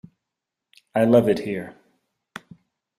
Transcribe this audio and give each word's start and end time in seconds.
I 0.95 1.05
love 1.05 1.29
it 1.29 1.37
here. 1.37 1.75